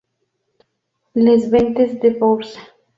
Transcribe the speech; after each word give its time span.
Les 1.13 1.47
Ventes-de-Bourse 1.51 2.57